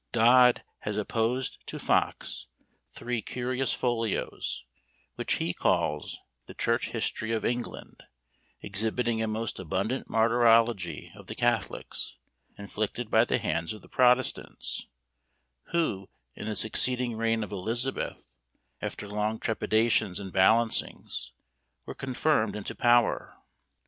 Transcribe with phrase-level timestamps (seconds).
[0.11, 2.47] Dodd has opposed to Fox
[2.87, 4.65] three curious folios,
[5.13, 8.01] which he calls "The Church History of England,"
[8.63, 12.17] exhibiting a most abundant martyrology of the catholics,
[12.57, 14.87] inflicted by the hands of the protestants;
[15.65, 18.31] who in the succeeding reign of Elizabeth,
[18.81, 21.31] after long trepidations and balancings,
[21.85, 23.37] were confirmed into power.